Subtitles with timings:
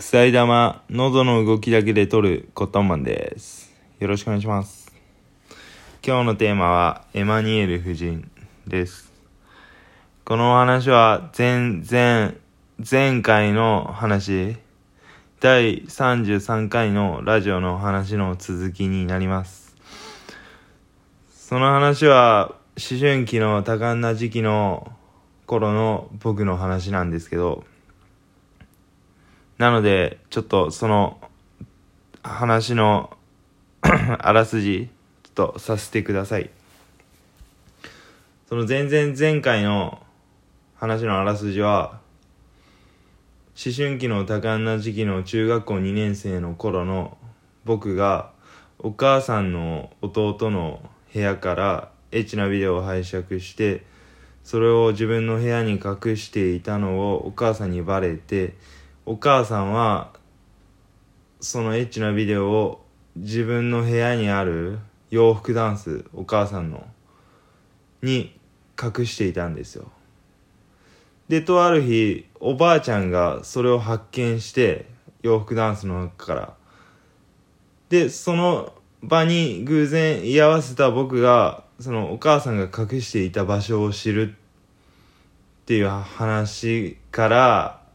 [0.00, 3.74] 臭い玉、喉の動きだけで取るコットンマンです。
[3.98, 4.92] よろしくお願いします。
[6.06, 8.30] 今日のテーマは、エマニエル夫人
[8.68, 9.12] です。
[10.24, 12.36] このお話は、前、前、
[12.88, 14.56] 前回の話、
[15.40, 19.74] 第33回のラジオの話の続きになります。
[21.28, 24.92] その話は、思春期の多感な時期の
[25.46, 27.64] 頃の僕の話なんですけど、
[29.58, 31.18] なので、ちょっとその
[32.22, 33.16] 話の
[33.82, 34.88] あらすじ、
[35.24, 36.50] ちょっとさせてください。
[38.48, 40.00] その前々前回の
[40.76, 41.98] 話のあらすじは、
[43.60, 47.18] 思春期の多感な時期の中学校2年生の頃の
[47.64, 48.30] 僕が
[48.78, 50.80] お母さんの弟の
[51.12, 53.84] 部屋からエッチなビデオを拝借して
[54.44, 58.54] それを自分の部屋に隠していたのをお母さんにバレて
[59.08, 60.12] お母さんは
[61.40, 62.84] そのエッチなビデオを
[63.16, 66.86] 自分の部屋にある洋服ダンスお母さんの
[68.02, 68.38] に
[68.78, 69.90] 隠していたんですよ。
[71.28, 74.84] でとある日おばあちゃんがそれを発見して
[75.22, 76.54] 洋服ダンスの中から。
[77.88, 87.87] でその場に偶然居合わせた僕がそのお母さんが隠していた場所を知るっていう話から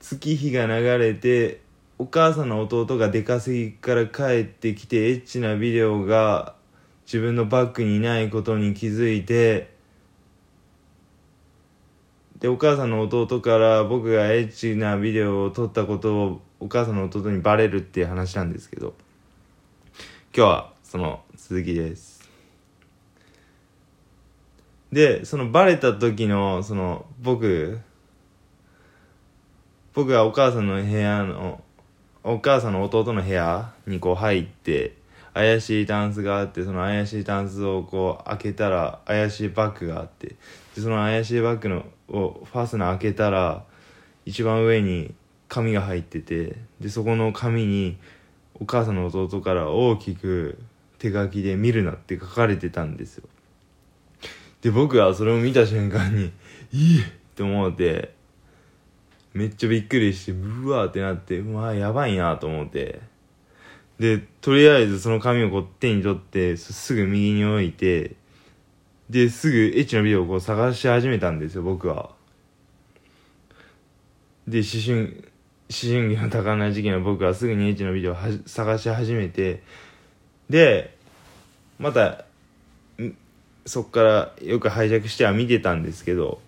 [0.00, 1.60] 月日が流れて
[1.98, 6.54] お母さんの弟が出稼ぎから帰ってきてエッチなビデオが
[7.06, 9.76] 自分のバッグにないことに気づいて
[12.38, 18.94] でお母さんの弟から僕がエッチなビデオを撮ったことをお母さんの弟にバレるっていう話なんですけど
[20.36, 22.18] 今日はその続きです。
[24.92, 27.80] でそのバレた時のその僕
[29.98, 31.60] 僕がお母さんの部屋の
[32.22, 34.94] お母さんの弟の部屋にこう入って
[35.34, 40.36] 怪しいタンスがあってその怪しいタンスをこう開けたら怪しいバッグがあって
[40.76, 43.64] でその怪しいバッグのをファスナー開けたら
[44.24, 45.12] 一番上に
[45.48, 47.98] 紙が入っててでそこの紙に
[48.54, 50.60] お母さんの弟から大きく
[51.00, 53.24] 手書きで「見るな」って書かれてたんですよ
[54.62, 56.30] で僕はそれを見た瞬間に
[56.70, 58.16] 「いい!」って思って
[59.38, 63.00] めっちゃびっくりしてうわーってなってうわやばいなと思って。
[64.00, 68.14] でとりあえずその紙をこう手に取ってすぐ右に置いて
[69.10, 72.10] ですぐエッチなビデオをこう探し始めたんですよ僕は。
[74.46, 75.30] で思春
[75.70, 78.16] 思春期の多感な時期の僕はすぐにエッチなビデオを
[78.46, 79.62] 探し始めて
[80.50, 80.96] で
[81.78, 82.24] また
[83.66, 86.40] そっからよく拝借しては見てたんですけど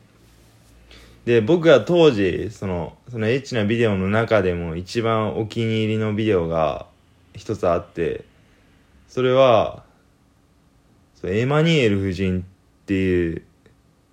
[1.30, 6.86] で僕は当時そのそのエッチなビデオの中でも一番お気に入りのビデオが
[7.34, 8.24] 一つあって
[9.06, 9.84] それは
[11.14, 13.42] そエマニュエル夫人っていう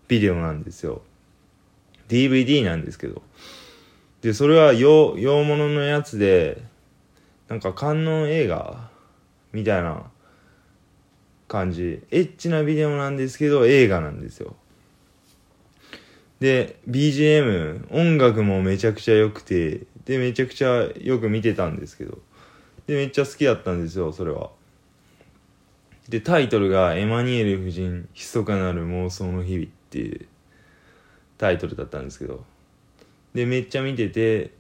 [0.08, 1.02] ビデオなんですよ。
[2.08, 3.24] DVD なんですけど。
[4.22, 6.62] でそれは洋洋物のやつで
[7.48, 8.92] なんか観音映画
[9.54, 10.04] みたいな
[11.48, 12.04] 感じ。
[12.12, 14.56] エッチなビデオなんですけど映画なんですよ。
[16.40, 22.20] で BGM 音楽もめちゃくちゃ良くてでめちゃくちゃよく見てたんですけど。
[22.88, 24.50] でめっちゃ好きだったんですよそれは。
[26.08, 30.26] でタイトルが「エマニエル夫人密かなる妄想の日々」っていう
[31.38, 32.46] タイトルだったんですけど。
[33.34, 34.52] でめっちゃ見てて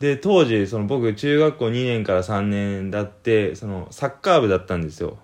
[0.00, 5.18] で当時その僕中学校2年から3年だってそのサッカー部だったんですよ。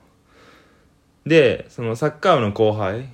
[1.26, 3.08] でそのサッカー部の後輩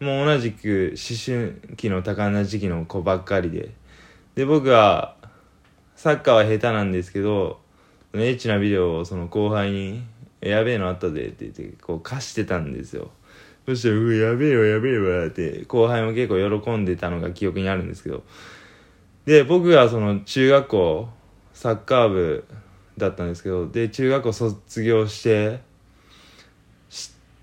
[0.00, 3.70] もう同じく思春期の多感な時期の子ばっかりで。
[4.34, 5.16] で僕は
[5.94, 7.58] サッカーは下手なんですけど
[8.12, 10.02] エッチなビデオをその後輩に
[10.40, 13.10] 「やべえのあったぜ」って言ってこう貸してたんですよ。
[13.64, 18.22] そしたら「うやべえわやべえわ」って後輩も結構喜んでたのが記憶にあるんですけど。
[19.24, 21.08] で僕がその中学校
[21.52, 22.44] サッカー部
[22.96, 25.60] だったんですけどで中学校卒業して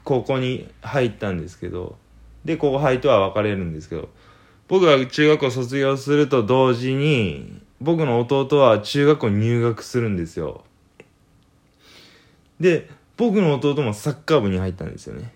[0.03, 1.97] 高校に入ったんですけど
[2.45, 4.09] で後輩とは別れるんですけど
[4.67, 10.63] 僕が中学校卒業すると同時に僕の弟は中学校入学するんですよ。
[12.59, 15.33] で僕の弟もサッカー部に入ったんですよね。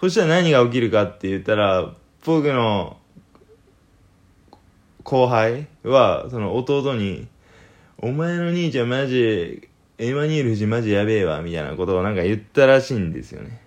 [0.00, 1.94] そしたら何が起きるかって言ったら
[2.24, 2.98] 僕の
[5.02, 7.26] 後輩はその弟に
[7.98, 9.68] 「お前の兄ちゃんマジ
[9.98, 13.60] エマニュエル夫人マジやべえわ」みたいなことをなんか言ったらしいんですよね。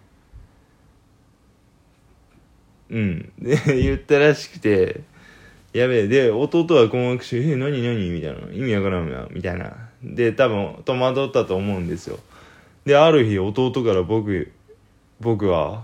[2.90, 5.02] うんで言ったらしくて
[5.74, 6.08] やべえ。
[6.08, 8.10] で、弟は困惑して、え、何何？
[8.10, 8.54] みたいな。
[8.54, 9.28] 意味わからんな。
[9.30, 9.76] みたいな。
[10.02, 12.18] で、多分、戸惑ったと思うんですよ。
[12.86, 14.54] で、ある日、弟から僕、
[15.20, 15.84] 僕は、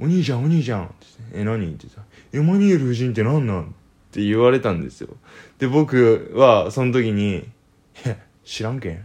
[0.00, 0.92] お兄ちゃん、お兄ちゃん。
[1.32, 1.64] え、何？
[1.64, 2.02] って言った
[2.36, 3.62] エマニュエル夫人って何なん？
[3.66, 3.66] っ
[4.10, 5.10] て言われたんですよ。
[5.60, 7.48] で、僕は、その時に、
[8.44, 8.96] 知らんけん。
[8.96, 8.98] っ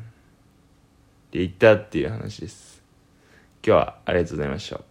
[1.29, 2.81] て言ったっていう話です。
[3.63, 4.81] 今日はありがとうございました。